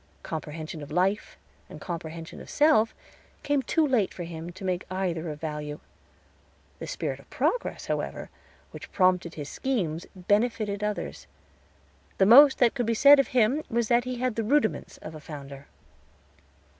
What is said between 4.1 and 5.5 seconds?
for him to make either of